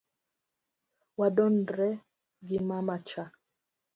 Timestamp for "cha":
3.07-3.23